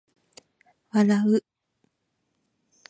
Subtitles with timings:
[0.89, 1.43] 笑う